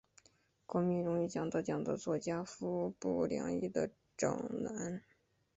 [0.65, 5.03] 国民荣誉奖得奖的作曲家服部良一的长男。